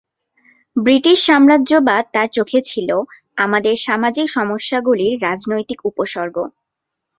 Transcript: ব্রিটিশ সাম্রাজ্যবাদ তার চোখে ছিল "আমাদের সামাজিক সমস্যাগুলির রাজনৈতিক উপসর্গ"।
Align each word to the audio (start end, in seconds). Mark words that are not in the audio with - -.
ব্রিটিশ 0.75 1.17
সাম্রাজ্যবাদ 1.27 2.03
তার 2.13 2.27
চোখে 2.31 2.59
ছিল 2.63 2.89
"আমাদের 3.37 3.75
সামাজিক 3.85 4.27
সমস্যাগুলির 4.29 5.13
রাজনৈতিক 5.23 5.79
উপসর্গ"। 5.85 6.35